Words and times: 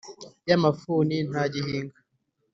ya 0.49 0.55
mafuni 0.63 1.15
ntagihinga 1.29 1.97